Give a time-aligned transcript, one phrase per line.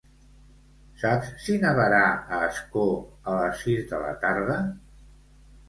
[1.01, 2.87] Saps si nevarà a Ascó
[3.35, 4.59] a les sis de la tarda?